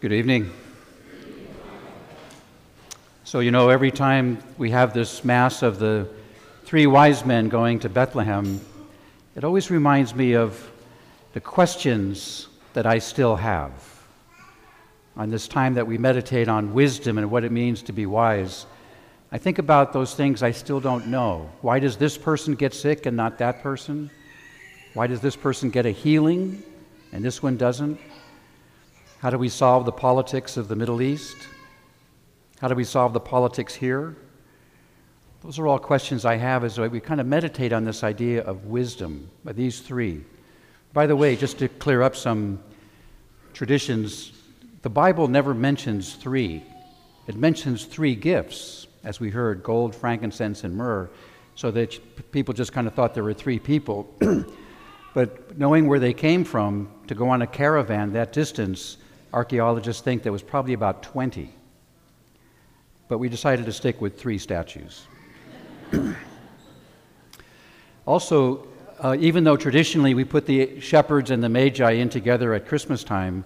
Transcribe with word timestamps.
Good 0.00 0.14
evening. 0.14 0.50
So, 3.24 3.40
you 3.40 3.50
know, 3.50 3.68
every 3.68 3.90
time 3.90 4.38
we 4.56 4.70
have 4.70 4.94
this 4.94 5.26
Mass 5.26 5.62
of 5.62 5.78
the 5.78 6.08
three 6.64 6.86
wise 6.86 7.26
men 7.26 7.50
going 7.50 7.80
to 7.80 7.90
Bethlehem, 7.90 8.62
it 9.36 9.44
always 9.44 9.70
reminds 9.70 10.14
me 10.14 10.36
of 10.36 10.70
the 11.34 11.40
questions 11.42 12.48
that 12.72 12.86
I 12.86 12.98
still 12.98 13.36
have. 13.36 13.72
On 15.18 15.28
this 15.28 15.46
time 15.46 15.74
that 15.74 15.86
we 15.86 15.98
meditate 15.98 16.48
on 16.48 16.72
wisdom 16.72 17.18
and 17.18 17.30
what 17.30 17.44
it 17.44 17.52
means 17.52 17.82
to 17.82 17.92
be 17.92 18.06
wise, 18.06 18.64
I 19.30 19.36
think 19.36 19.58
about 19.58 19.92
those 19.92 20.14
things 20.14 20.42
I 20.42 20.52
still 20.52 20.80
don't 20.80 21.08
know. 21.08 21.50
Why 21.60 21.78
does 21.78 21.98
this 21.98 22.16
person 22.16 22.54
get 22.54 22.72
sick 22.72 23.04
and 23.04 23.18
not 23.18 23.36
that 23.36 23.62
person? 23.62 24.10
Why 24.94 25.08
does 25.08 25.20
this 25.20 25.36
person 25.36 25.68
get 25.68 25.84
a 25.84 25.90
healing 25.90 26.62
and 27.12 27.22
this 27.22 27.42
one 27.42 27.58
doesn't? 27.58 28.00
How 29.20 29.28
do 29.28 29.36
we 29.36 29.50
solve 29.50 29.84
the 29.84 29.92
politics 29.92 30.56
of 30.56 30.68
the 30.68 30.76
Middle 30.76 31.02
East? 31.02 31.36
How 32.58 32.68
do 32.68 32.74
we 32.74 32.84
solve 32.84 33.12
the 33.12 33.20
politics 33.20 33.74
here? 33.74 34.16
Those 35.42 35.58
are 35.58 35.66
all 35.66 35.78
questions 35.78 36.24
I 36.24 36.36
have 36.36 36.64
as 36.64 36.78
we 36.78 37.00
kind 37.00 37.20
of 37.20 37.26
meditate 37.26 37.74
on 37.74 37.84
this 37.84 38.02
idea 38.02 38.42
of 38.42 38.64
wisdom, 38.64 39.28
by 39.44 39.52
these 39.52 39.80
three. 39.80 40.24
By 40.94 41.06
the 41.06 41.16
way, 41.16 41.36
just 41.36 41.58
to 41.58 41.68
clear 41.68 42.00
up 42.00 42.16
some 42.16 42.60
traditions, 43.52 44.32
the 44.80 44.88
Bible 44.88 45.28
never 45.28 45.52
mentions 45.52 46.14
three. 46.14 46.64
It 47.26 47.36
mentions 47.36 47.84
three 47.84 48.14
gifts, 48.14 48.86
as 49.04 49.20
we 49.20 49.28
heard 49.28 49.62
gold, 49.62 49.94
frankincense, 49.94 50.64
and 50.64 50.74
myrrh, 50.74 51.10
so 51.56 51.70
that 51.72 52.32
people 52.32 52.54
just 52.54 52.72
kind 52.72 52.86
of 52.86 52.94
thought 52.94 53.12
there 53.12 53.24
were 53.24 53.34
three 53.34 53.58
people. 53.58 54.14
but 55.14 55.58
knowing 55.58 55.88
where 55.88 55.98
they 55.98 56.14
came 56.14 56.42
from, 56.42 56.90
to 57.06 57.14
go 57.14 57.28
on 57.28 57.42
a 57.42 57.46
caravan 57.46 58.14
that 58.14 58.32
distance, 58.32 58.96
archaeologists 59.32 60.02
think 60.02 60.22
there 60.22 60.32
was 60.32 60.42
probably 60.42 60.72
about 60.72 61.02
20. 61.02 61.52
But 63.08 63.18
we 63.18 63.28
decided 63.28 63.66
to 63.66 63.72
stick 63.72 64.00
with 64.00 64.18
three 64.18 64.38
statues. 64.38 65.06
also, 68.06 68.66
uh, 69.00 69.16
even 69.18 69.44
though 69.44 69.56
traditionally 69.56 70.14
we 70.14 70.24
put 70.24 70.46
the 70.46 70.80
shepherds 70.80 71.30
and 71.30 71.42
the 71.42 71.48
magi 71.48 71.92
in 71.92 72.08
together 72.08 72.54
at 72.54 72.66
Christmas 72.66 73.02
time, 73.02 73.44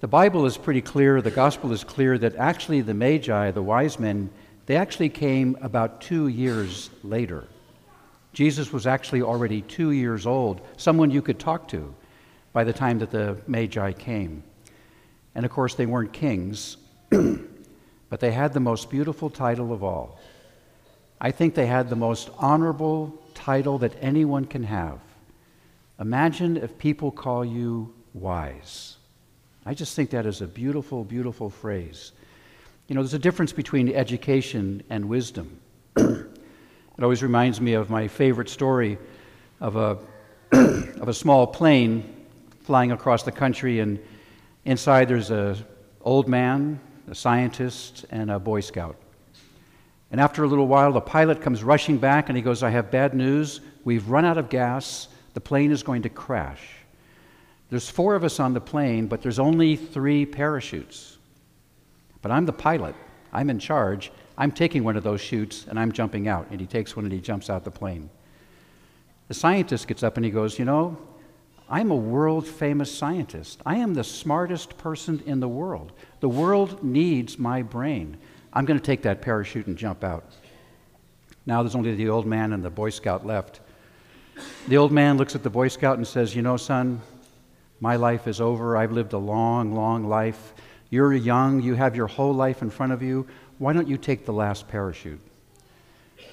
the 0.00 0.08
Bible 0.08 0.46
is 0.46 0.56
pretty 0.56 0.82
clear, 0.82 1.22
the 1.22 1.30
gospel 1.30 1.72
is 1.72 1.82
clear 1.82 2.18
that 2.18 2.36
actually 2.36 2.80
the 2.80 2.94
magi, 2.94 3.50
the 3.50 3.62
wise 3.62 3.98
men, 3.98 4.30
they 4.66 4.76
actually 4.76 5.08
came 5.08 5.56
about 5.60 6.00
two 6.00 6.28
years 6.28 6.90
later. 7.02 7.44
Jesus 8.32 8.72
was 8.72 8.86
actually 8.86 9.22
already 9.22 9.62
two 9.62 9.92
years 9.92 10.26
old, 10.26 10.60
someone 10.76 11.10
you 11.10 11.22
could 11.22 11.38
talk 11.38 11.68
to 11.68 11.94
by 12.52 12.64
the 12.64 12.72
time 12.72 12.98
that 12.98 13.10
the 13.10 13.38
magi 13.46 13.92
came. 13.92 14.42
And 15.34 15.44
of 15.44 15.50
course, 15.50 15.74
they 15.74 15.86
weren't 15.86 16.12
kings, 16.12 16.76
but 17.10 18.20
they 18.20 18.32
had 18.32 18.52
the 18.52 18.60
most 18.60 18.90
beautiful 18.90 19.30
title 19.30 19.72
of 19.72 19.82
all 19.82 20.18
I 21.20 21.30
think 21.30 21.54
they 21.54 21.64
had 21.64 21.88
the 21.88 21.96
most 21.96 22.28
honorable 22.38 23.18
title 23.32 23.78
that 23.78 23.94
anyone 24.00 24.44
can 24.44 24.64
have. 24.64 24.98
Imagine 25.98 26.58
if 26.58 26.76
people 26.76 27.10
call 27.10 27.44
you 27.44 27.94
wise. 28.12 28.96
I 29.64 29.72
just 29.72 29.96
think 29.96 30.10
that 30.10 30.26
is 30.26 30.42
a 30.42 30.46
beautiful, 30.46 31.02
beautiful 31.02 31.48
phrase. 31.48 32.12
You 32.88 32.94
know, 32.94 33.00
there's 33.00 33.14
a 33.14 33.18
difference 33.18 33.52
between 33.52 33.88
education 33.94 34.82
and 34.90 35.08
wisdom. 35.08 35.60
it 35.96 36.26
always 37.00 37.22
reminds 37.22 37.58
me 37.60 37.72
of 37.72 37.88
my 37.88 38.06
favorite 38.08 38.50
story 38.50 38.98
of 39.60 39.76
a, 39.76 39.98
of 41.00 41.08
a 41.08 41.14
small 41.14 41.46
plane 41.46 42.26
flying 42.64 42.92
across 42.92 43.22
the 43.22 43.32
country, 43.32 43.80
and 43.80 43.98
inside 44.64 45.08
there's 45.08 45.30
an 45.30 45.64
old 46.02 46.28
man, 46.28 46.80
a 47.08 47.14
scientist, 47.14 48.04
and 48.10 48.30
a 48.30 48.38
Boy 48.38 48.60
Scout. 48.60 48.96
And 50.10 50.20
after 50.20 50.44
a 50.44 50.46
little 50.46 50.68
while, 50.68 50.92
the 50.92 51.00
pilot 51.00 51.42
comes 51.42 51.64
rushing 51.64 51.98
back 51.98 52.28
and 52.28 52.36
he 52.36 52.42
goes, 52.42 52.62
I 52.62 52.70
have 52.70 52.90
bad 52.90 53.14
news. 53.14 53.60
We've 53.84 54.08
run 54.08 54.24
out 54.24 54.38
of 54.38 54.48
gas. 54.48 55.08
The 55.34 55.40
plane 55.40 55.72
is 55.72 55.82
going 55.82 56.02
to 56.02 56.08
crash. 56.08 56.62
There's 57.70 57.90
four 57.90 58.14
of 58.14 58.22
us 58.22 58.38
on 58.38 58.54
the 58.54 58.60
plane, 58.60 59.08
but 59.08 59.22
there's 59.22 59.38
only 59.40 59.74
three 59.74 60.24
parachutes. 60.24 61.18
But 62.22 62.30
I'm 62.30 62.46
the 62.46 62.52
pilot. 62.52 62.94
I'm 63.32 63.50
in 63.50 63.58
charge. 63.58 64.12
I'm 64.38 64.52
taking 64.52 64.84
one 64.84 64.96
of 64.96 65.02
those 65.02 65.20
chutes 65.20 65.66
and 65.68 65.78
I'm 65.78 65.90
jumping 65.90 66.28
out. 66.28 66.46
And 66.50 66.60
he 66.60 66.66
takes 66.66 66.94
one 66.94 67.04
and 67.04 67.12
he 67.12 67.20
jumps 67.20 67.50
out 67.50 67.64
the 67.64 67.70
plane. 67.70 68.08
The 69.28 69.34
scientist 69.34 69.88
gets 69.88 70.02
up 70.02 70.16
and 70.16 70.24
he 70.24 70.30
goes, 70.30 70.58
You 70.58 70.64
know, 70.64 70.96
I'm 71.68 71.90
a 71.90 71.96
world 71.96 72.46
famous 72.46 72.92
scientist. 72.96 73.60
I 73.64 73.76
am 73.76 73.94
the 73.94 74.04
smartest 74.04 74.76
person 74.76 75.22
in 75.26 75.40
the 75.40 75.48
world. 75.48 75.92
The 76.20 76.28
world 76.28 76.82
needs 76.84 77.38
my 77.38 77.62
brain. 77.62 78.18
I'm 78.52 78.66
going 78.66 78.78
to 78.78 78.84
take 78.84 79.02
that 79.02 79.22
parachute 79.22 79.66
and 79.66 79.76
jump 79.76 80.04
out. 80.04 80.24
Now 81.46 81.62
there's 81.62 81.74
only 81.74 81.94
the 81.94 82.08
old 82.08 82.26
man 82.26 82.52
and 82.52 82.62
the 82.62 82.70
Boy 82.70 82.90
Scout 82.90 83.26
left. 83.26 83.60
The 84.68 84.76
old 84.76 84.92
man 84.92 85.16
looks 85.16 85.34
at 85.34 85.42
the 85.42 85.50
Boy 85.50 85.68
Scout 85.68 85.96
and 85.96 86.06
says, 86.06 86.34
You 86.34 86.42
know, 86.42 86.56
son, 86.56 87.00
my 87.80 87.96
life 87.96 88.26
is 88.26 88.40
over. 88.40 88.76
I've 88.76 88.92
lived 88.92 89.12
a 89.12 89.18
long, 89.18 89.74
long 89.74 90.08
life. 90.08 90.54
You're 90.90 91.12
young. 91.12 91.60
You 91.60 91.74
have 91.74 91.96
your 91.96 92.06
whole 92.06 92.32
life 92.32 92.62
in 92.62 92.70
front 92.70 92.92
of 92.92 93.02
you. 93.02 93.26
Why 93.58 93.72
don't 93.72 93.88
you 93.88 93.96
take 93.96 94.24
the 94.24 94.32
last 94.32 94.68
parachute? 94.68 95.20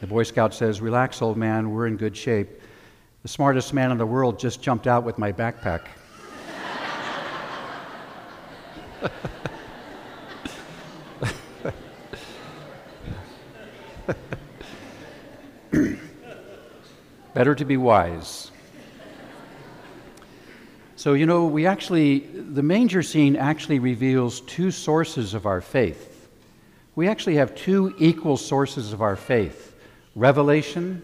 The 0.00 0.06
Boy 0.06 0.22
Scout 0.22 0.54
says, 0.54 0.80
Relax, 0.80 1.22
old 1.22 1.36
man. 1.36 1.70
We're 1.70 1.86
in 1.86 1.96
good 1.96 2.16
shape. 2.16 2.60
The 3.24 3.28
smartest 3.28 3.72
man 3.72 3.90
in 3.90 3.96
the 3.96 4.04
world 4.04 4.38
just 4.38 4.60
jumped 4.60 4.86
out 4.86 5.02
with 5.02 5.16
my 5.16 5.32
backpack. 5.32 5.86
Better 17.32 17.54
to 17.54 17.64
be 17.64 17.78
wise. 17.78 18.50
So, 20.96 21.14
you 21.14 21.24
know, 21.24 21.46
we 21.46 21.64
actually, 21.66 22.18
the 22.18 22.62
manger 22.62 23.02
scene 23.02 23.36
actually 23.36 23.78
reveals 23.78 24.42
two 24.42 24.70
sources 24.70 25.32
of 25.32 25.46
our 25.46 25.62
faith. 25.62 26.28
We 26.94 27.08
actually 27.08 27.36
have 27.36 27.54
two 27.54 27.94
equal 27.98 28.36
sources 28.36 28.92
of 28.92 29.00
our 29.00 29.16
faith 29.16 29.74
revelation, 30.14 31.00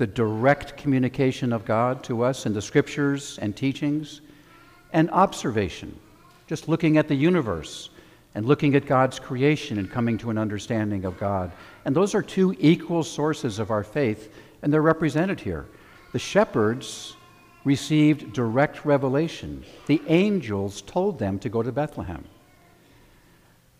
the 0.00 0.06
direct 0.06 0.78
communication 0.78 1.52
of 1.52 1.66
God 1.66 2.02
to 2.04 2.22
us 2.22 2.46
in 2.46 2.54
the 2.54 2.62
scriptures 2.62 3.38
and 3.38 3.54
teachings, 3.54 4.22
and 4.94 5.10
observation, 5.10 5.94
just 6.46 6.68
looking 6.70 6.96
at 6.96 7.06
the 7.06 7.14
universe 7.14 7.90
and 8.34 8.46
looking 8.46 8.74
at 8.74 8.86
God's 8.86 9.18
creation 9.18 9.78
and 9.78 9.90
coming 9.90 10.16
to 10.16 10.30
an 10.30 10.38
understanding 10.38 11.04
of 11.04 11.18
God. 11.18 11.52
And 11.84 11.94
those 11.94 12.14
are 12.14 12.22
two 12.22 12.56
equal 12.58 13.02
sources 13.04 13.58
of 13.58 13.70
our 13.70 13.84
faith 13.84 14.32
and 14.62 14.72
they're 14.72 14.80
represented 14.80 15.38
here. 15.38 15.66
The 16.12 16.18
shepherds 16.18 17.14
received 17.64 18.32
direct 18.32 18.86
revelation. 18.86 19.66
The 19.86 20.00
angels 20.06 20.80
told 20.80 21.18
them 21.18 21.38
to 21.40 21.50
go 21.50 21.62
to 21.62 21.72
Bethlehem. 21.72 22.24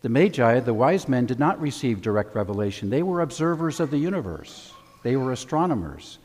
The 0.03 0.11
Magi, 0.11 0.61
the 0.61 0.75
wise 0.75 1.09
men, 1.09 1.25
did 1.25 1.39
not 1.39 1.59
receive 1.59 2.03
direct 2.03 2.35
revelation. 2.35 2.91
They 2.91 3.03
were 3.03 3.23
observers 3.23 3.81
of 3.81 3.91
the 3.91 3.97
universe, 3.97 4.75
they 5.03 5.17
were 5.17 5.33
astronomers. 5.33 6.19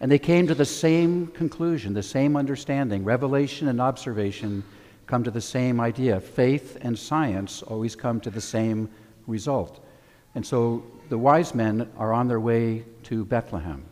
And 0.00 0.10
they 0.10 0.18
came 0.18 0.46
to 0.46 0.54
the 0.54 0.64
same 0.64 1.26
conclusion, 1.28 1.92
the 1.92 2.02
same 2.02 2.36
understanding. 2.36 3.04
Revelation 3.04 3.68
and 3.68 3.80
observation 3.80 4.62
come 5.06 5.24
to 5.24 5.30
the 5.30 5.40
same 5.40 5.80
idea. 5.80 6.20
Faith 6.20 6.78
and 6.82 6.96
science 6.96 7.62
always 7.62 7.96
come 7.96 8.20
to 8.20 8.30
the 8.30 8.40
same 8.40 8.88
result. 9.26 9.84
And 10.34 10.46
so 10.46 10.84
the 11.08 11.18
wise 11.18 11.54
men 11.54 11.90
are 11.96 12.12
on 12.12 12.28
their 12.28 12.38
way 12.38 12.84
to 13.04 13.24
Bethlehem. 13.24 13.84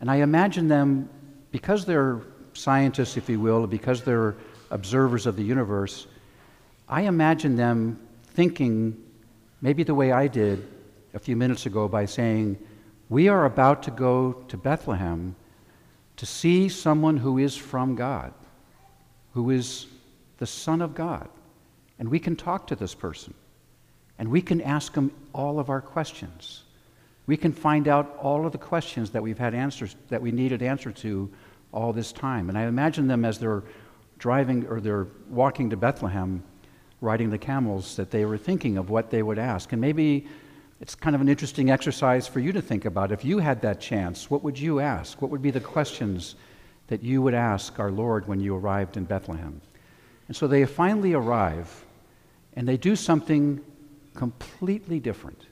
And 0.00 0.10
I 0.10 0.16
imagine 0.16 0.68
them, 0.68 1.08
because 1.50 1.84
they're 1.84 2.20
scientists, 2.52 3.16
if 3.16 3.28
you 3.28 3.40
will, 3.40 3.66
because 3.66 4.02
they're 4.02 4.36
observers 4.70 5.26
of 5.26 5.36
the 5.36 5.42
universe, 5.42 6.06
I 6.88 7.02
imagine 7.02 7.56
them 7.56 7.98
thinking 8.34 9.02
maybe 9.62 9.82
the 9.82 9.94
way 9.94 10.12
I 10.12 10.26
did 10.26 10.66
a 11.14 11.18
few 11.18 11.36
minutes 11.36 11.66
ago 11.66 11.88
by 11.88 12.04
saying, 12.04 12.58
We 13.08 13.28
are 13.28 13.44
about 13.44 13.82
to 13.84 13.90
go 13.90 14.44
to 14.48 14.56
Bethlehem 14.56 15.36
to 16.16 16.26
see 16.26 16.68
someone 16.68 17.16
who 17.16 17.38
is 17.38 17.56
from 17.56 17.94
God, 17.94 18.32
who 19.32 19.50
is 19.50 19.86
the 20.38 20.46
Son 20.46 20.80
of 20.80 20.94
God. 20.94 21.28
And 21.98 22.08
we 22.08 22.18
can 22.18 22.36
talk 22.36 22.66
to 22.68 22.76
this 22.76 22.94
person. 22.94 23.34
And 24.18 24.30
we 24.30 24.40
can 24.40 24.60
ask 24.60 24.94
him 24.94 25.10
all 25.32 25.58
of 25.58 25.70
our 25.70 25.80
questions. 25.80 26.62
We 27.26 27.36
can 27.36 27.52
find 27.52 27.88
out 27.88 28.16
all 28.20 28.46
of 28.46 28.52
the 28.52 28.58
questions 28.58 29.10
that 29.10 29.22
we've 29.22 29.38
had 29.38 29.54
answers 29.54 29.96
that 30.08 30.22
we 30.22 30.30
needed 30.30 30.62
answer 30.62 30.92
to 30.92 31.30
all 31.72 31.92
this 31.92 32.12
time. 32.12 32.48
And 32.48 32.56
I 32.56 32.64
imagine 32.64 33.08
them 33.08 33.24
as 33.24 33.38
they're 33.38 33.64
driving 34.18 34.66
or 34.66 34.80
they're 34.80 35.08
walking 35.28 35.70
to 35.70 35.76
Bethlehem, 35.76 36.42
riding 37.00 37.30
the 37.30 37.38
camels, 37.38 37.96
that 37.96 38.10
they 38.10 38.24
were 38.24 38.38
thinking 38.38 38.78
of 38.78 38.90
what 38.90 39.10
they 39.10 39.22
would 39.22 39.38
ask. 39.38 39.72
And 39.72 39.80
maybe 39.80 40.26
it's 40.84 40.94
kind 40.94 41.16
of 41.16 41.22
an 41.22 41.30
interesting 41.30 41.70
exercise 41.70 42.28
for 42.28 42.40
you 42.40 42.52
to 42.52 42.60
think 42.60 42.84
about. 42.84 43.10
If 43.10 43.24
you 43.24 43.38
had 43.38 43.62
that 43.62 43.80
chance, 43.80 44.30
what 44.30 44.42
would 44.44 44.58
you 44.58 44.80
ask? 44.80 45.22
What 45.22 45.30
would 45.30 45.40
be 45.40 45.50
the 45.50 45.58
questions 45.58 46.34
that 46.88 47.02
you 47.02 47.22
would 47.22 47.32
ask 47.32 47.80
our 47.80 47.90
Lord 47.90 48.28
when 48.28 48.38
you 48.38 48.54
arrived 48.54 48.98
in 48.98 49.04
Bethlehem? 49.04 49.62
And 50.28 50.36
so 50.36 50.46
they 50.46 50.66
finally 50.66 51.14
arrive 51.14 51.86
And 52.56 52.68
they 52.68 52.76
do 52.76 52.94
something 52.96 53.60
completely 54.14 55.00
different, 55.00 55.46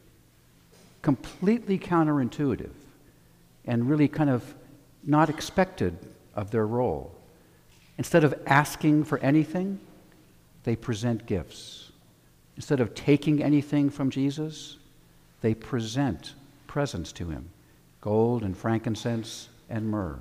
completely 1.00 1.78
counterintuitive, 1.78 2.74
and 3.64 3.88
really 3.88 4.08
kind 4.08 4.30
of 4.30 4.54
not 5.02 5.28
expected 5.30 5.98
of 6.34 6.50
their 6.50 6.66
role. 6.66 7.12
Instead 7.98 8.22
of 8.22 8.34
asking 8.46 9.04
for 9.04 9.18
anything, 9.18 9.80
they 10.64 10.76
present 10.76 11.26
gifts. 11.26 11.90
Instead 12.56 12.80
of 12.80 12.94
taking 12.94 13.42
anything 13.42 13.90
from 13.90 14.10
Jesus, 14.10 14.76
they 15.42 15.54
present 15.54 16.34
presents 16.66 17.12
to 17.12 17.28
him 17.28 17.50
gold 18.00 18.42
and 18.42 18.56
frankincense 18.56 19.48
and 19.68 19.86
myrrh. 19.88 20.18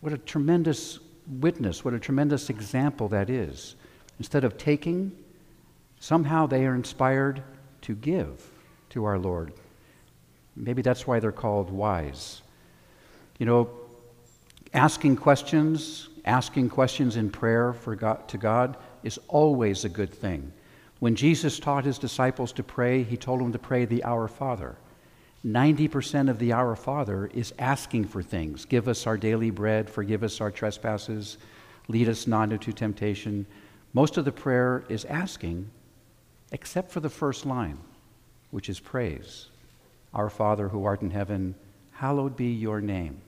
What 0.00 0.12
a 0.12 0.18
tremendous 0.18 1.00
witness, 1.40 1.84
what 1.84 1.94
a 1.94 1.98
tremendous 1.98 2.50
example 2.50 3.08
that 3.08 3.30
is. 3.30 3.74
Instead 4.18 4.44
of 4.44 4.56
taking, 4.58 5.10
somehow 5.98 6.46
they 6.46 6.66
are 6.66 6.74
inspired 6.74 7.42
to 7.82 7.94
give 7.96 8.48
to 8.90 9.04
our 9.04 9.18
Lord. 9.18 9.52
Maybe 10.54 10.82
that's 10.82 11.06
why 11.06 11.18
they're 11.18 11.32
called 11.32 11.70
wise. 11.70 12.42
You 13.38 13.46
know, 13.46 13.70
asking 14.72 15.16
questions, 15.16 16.08
asking 16.24 16.70
questions 16.70 17.16
in 17.16 17.30
prayer 17.30 17.72
for 17.72 17.96
God, 17.96 18.28
to 18.28 18.38
God 18.38 18.76
is 19.02 19.18
always 19.28 19.84
a 19.84 19.88
good 19.88 20.12
thing. 20.12 20.52
When 21.00 21.14
Jesus 21.14 21.60
taught 21.60 21.84
his 21.84 21.98
disciples 21.98 22.52
to 22.54 22.62
pray, 22.64 23.04
he 23.04 23.16
told 23.16 23.40
them 23.40 23.52
to 23.52 23.58
pray 23.58 23.84
the 23.84 24.02
Our 24.02 24.26
Father. 24.26 24.76
90% 25.46 26.28
of 26.28 26.40
the 26.40 26.52
Our 26.52 26.74
Father 26.74 27.30
is 27.32 27.54
asking 27.58 28.06
for 28.06 28.22
things. 28.22 28.64
Give 28.64 28.88
us 28.88 29.06
our 29.06 29.16
daily 29.16 29.50
bread, 29.50 29.88
forgive 29.88 30.24
us 30.24 30.40
our 30.40 30.50
trespasses, 30.50 31.38
lead 31.86 32.08
us 32.08 32.26
not 32.26 32.52
into 32.52 32.72
temptation. 32.72 33.46
Most 33.92 34.16
of 34.16 34.24
the 34.24 34.32
prayer 34.32 34.84
is 34.88 35.04
asking, 35.04 35.70
except 36.50 36.90
for 36.90 36.98
the 36.98 37.08
first 37.08 37.46
line, 37.46 37.78
which 38.50 38.68
is 38.68 38.80
praise. 38.80 39.46
Our 40.12 40.30
Father 40.30 40.68
who 40.68 40.84
art 40.84 41.02
in 41.02 41.10
heaven, 41.10 41.54
hallowed 41.92 42.36
be 42.36 42.52
your 42.52 42.80
name. 42.80 43.20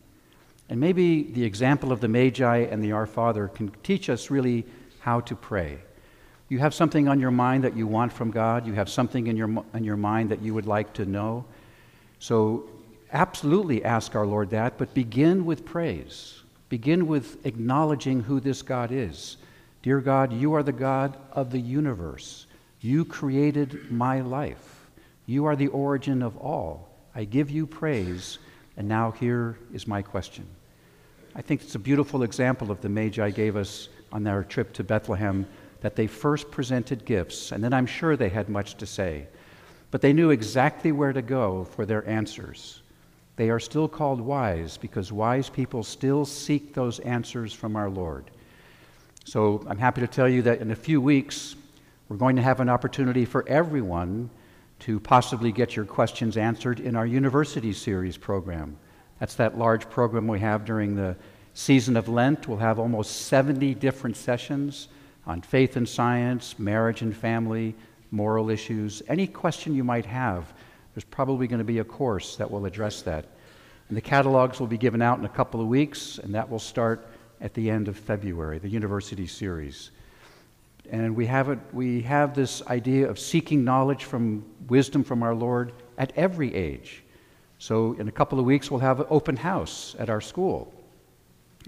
And 0.68 0.80
maybe 0.80 1.22
the 1.22 1.44
example 1.44 1.92
of 1.92 2.00
the 2.00 2.08
Magi 2.08 2.58
and 2.58 2.82
the 2.82 2.92
Our 2.92 3.06
Father 3.06 3.46
can 3.46 3.70
teach 3.84 4.10
us 4.10 4.28
really 4.28 4.66
how 4.98 5.20
to 5.20 5.36
pray. 5.36 5.78
You 6.50 6.58
have 6.58 6.74
something 6.74 7.06
on 7.06 7.20
your 7.20 7.30
mind 7.30 7.62
that 7.62 7.76
you 7.76 7.86
want 7.86 8.12
from 8.12 8.32
God, 8.32 8.66
you 8.66 8.72
have 8.74 8.88
something 8.88 9.28
in 9.28 9.36
your, 9.36 9.64
in 9.72 9.84
your 9.84 9.96
mind 9.96 10.30
that 10.30 10.42
you 10.42 10.52
would 10.52 10.66
like 10.66 10.92
to 10.94 11.04
know. 11.04 11.44
So, 12.18 12.68
absolutely 13.12 13.84
ask 13.84 14.16
our 14.16 14.26
Lord 14.26 14.50
that, 14.50 14.76
but 14.76 14.92
begin 14.92 15.46
with 15.46 15.64
praise. 15.64 16.42
Begin 16.68 17.06
with 17.06 17.46
acknowledging 17.46 18.24
who 18.24 18.40
this 18.40 18.62
God 18.62 18.90
is. 18.90 19.36
Dear 19.82 20.00
God, 20.00 20.32
you 20.32 20.54
are 20.54 20.64
the 20.64 20.72
God 20.72 21.16
of 21.30 21.52
the 21.52 21.60
universe. 21.60 22.46
You 22.80 23.04
created 23.04 23.90
my 23.92 24.20
life. 24.20 24.88
You 25.26 25.44
are 25.46 25.54
the 25.54 25.68
origin 25.68 26.20
of 26.20 26.36
all. 26.36 26.88
I 27.14 27.24
give 27.24 27.48
you 27.48 27.64
praise, 27.64 28.38
and 28.76 28.88
now 28.88 29.12
here 29.12 29.56
is 29.72 29.86
my 29.86 30.02
question. 30.02 30.46
I 31.36 31.42
think 31.42 31.62
it's 31.62 31.76
a 31.76 31.80
beautiful 31.80 32.24
example 32.24 32.72
of 32.72 32.80
the 32.80 32.88
Magi 32.88 33.30
gave 33.30 33.54
us 33.54 33.88
on 34.10 34.24
their 34.24 34.42
trip 34.42 34.72
to 34.74 34.84
Bethlehem 34.84 35.46
that 35.80 35.96
they 35.96 36.06
first 36.06 36.50
presented 36.50 37.04
gifts, 37.04 37.52
and 37.52 37.64
then 37.64 37.72
I'm 37.72 37.86
sure 37.86 38.16
they 38.16 38.28
had 38.28 38.48
much 38.48 38.74
to 38.76 38.86
say. 38.86 39.26
But 39.90 40.02
they 40.02 40.12
knew 40.12 40.30
exactly 40.30 40.92
where 40.92 41.12
to 41.12 41.22
go 41.22 41.64
for 41.64 41.84
their 41.84 42.06
answers. 42.08 42.82
They 43.36 43.50
are 43.50 43.58
still 43.58 43.88
called 43.88 44.20
wise 44.20 44.76
because 44.76 45.10
wise 45.10 45.48
people 45.48 45.82
still 45.82 46.24
seek 46.24 46.74
those 46.74 46.98
answers 47.00 47.52
from 47.52 47.76
our 47.76 47.88
Lord. 47.88 48.30
So 49.24 49.64
I'm 49.66 49.78
happy 49.78 50.00
to 50.02 50.06
tell 50.06 50.28
you 50.28 50.42
that 50.42 50.60
in 50.60 50.70
a 50.70 50.76
few 50.76 51.00
weeks, 51.00 51.56
we're 52.08 52.16
going 52.16 52.36
to 52.36 52.42
have 52.42 52.60
an 52.60 52.68
opportunity 52.68 53.24
for 53.24 53.48
everyone 53.48 54.30
to 54.80 55.00
possibly 55.00 55.52
get 55.52 55.76
your 55.76 55.84
questions 55.84 56.36
answered 56.36 56.80
in 56.80 56.96
our 56.96 57.06
University 57.06 57.72
Series 57.72 58.16
program. 58.16 58.76
That's 59.18 59.34
that 59.36 59.58
large 59.58 59.88
program 59.88 60.26
we 60.26 60.40
have 60.40 60.64
during 60.64 60.96
the 60.96 61.16
season 61.54 61.96
of 61.96 62.08
Lent. 62.08 62.48
We'll 62.48 62.58
have 62.58 62.78
almost 62.78 63.26
70 63.26 63.74
different 63.74 64.16
sessions 64.16 64.88
on 65.26 65.42
faith 65.42 65.76
and 65.76 65.88
science, 65.88 66.58
marriage 66.58 67.02
and 67.02 67.16
family, 67.16 67.74
moral 68.10 68.50
issues, 68.50 69.02
any 69.08 69.26
question 69.26 69.74
you 69.74 69.84
might 69.84 70.06
have, 70.06 70.52
there's 70.94 71.04
probably 71.04 71.46
going 71.46 71.58
to 71.58 71.64
be 71.64 71.78
a 71.78 71.84
course 71.84 72.36
that 72.36 72.50
will 72.50 72.66
address 72.66 73.02
that. 73.02 73.26
And 73.88 73.96
the 73.96 74.00
catalogs 74.00 74.60
will 74.60 74.66
be 74.66 74.78
given 74.78 75.02
out 75.02 75.18
in 75.18 75.24
a 75.24 75.28
couple 75.28 75.60
of 75.60 75.66
weeks, 75.66 76.18
and 76.18 76.34
that 76.34 76.48
will 76.48 76.58
start 76.58 77.06
at 77.40 77.54
the 77.54 77.70
end 77.70 77.88
of 77.88 77.96
February, 77.96 78.58
the 78.58 78.68
university 78.68 79.26
series. 79.26 79.90
And 80.90 81.14
we 81.14 81.26
have, 81.26 81.48
it, 81.48 81.58
we 81.72 82.02
have 82.02 82.34
this 82.34 82.62
idea 82.66 83.08
of 83.08 83.18
seeking 83.18 83.64
knowledge 83.64 84.04
from 84.04 84.44
wisdom 84.68 85.04
from 85.04 85.22
our 85.22 85.34
Lord 85.34 85.72
at 85.98 86.12
every 86.16 86.54
age. 86.54 87.02
So, 87.58 87.94
in 87.98 88.08
a 88.08 88.12
couple 88.12 88.38
of 88.38 88.44
weeks, 88.44 88.70
we'll 88.70 88.80
have 88.80 89.00
an 89.00 89.06
open 89.10 89.36
house 89.36 89.94
at 89.98 90.08
our 90.08 90.20
school. 90.20 90.72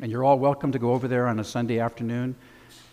And 0.01 0.11
you're 0.11 0.25
all 0.25 0.39
welcome 0.39 0.73
to 0.73 0.79
go 0.79 0.93
over 0.93 1.07
there 1.07 1.29
on 1.29 1.39
a 1.39 1.45
Sunday 1.45 1.79
afternoon 1.79 2.35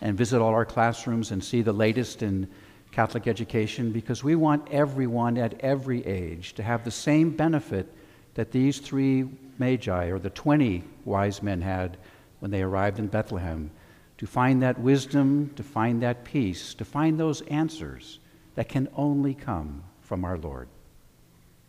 and 0.00 0.16
visit 0.16 0.40
all 0.40 0.52
our 0.52 0.64
classrooms 0.64 1.30
and 1.30 1.42
see 1.42 1.62
the 1.62 1.72
latest 1.72 2.22
in 2.22 2.48
Catholic 2.92 3.26
education 3.26 3.92
because 3.92 4.24
we 4.24 4.34
want 4.34 4.68
everyone 4.70 5.38
at 5.38 5.60
every 5.60 6.04
age 6.06 6.54
to 6.54 6.62
have 6.62 6.84
the 6.84 6.90
same 6.90 7.30
benefit 7.30 7.92
that 8.34 8.50
these 8.50 8.78
three 8.78 9.28
magi 9.58 10.06
or 10.06 10.18
the 10.18 10.30
20 10.30 10.82
wise 11.04 11.42
men 11.42 11.60
had 11.60 11.96
when 12.40 12.50
they 12.50 12.62
arrived 12.62 12.98
in 12.98 13.06
Bethlehem 13.06 13.70
to 14.18 14.26
find 14.26 14.62
that 14.62 14.78
wisdom, 14.78 15.50
to 15.56 15.62
find 15.62 16.02
that 16.02 16.24
peace, 16.24 16.74
to 16.74 16.84
find 16.84 17.18
those 17.18 17.40
answers 17.42 18.18
that 18.54 18.68
can 18.68 18.88
only 18.94 19.34
come 19.34 19.82
from 20.00 20.24
our 20.24 20.36
Lord. 20.36 20.68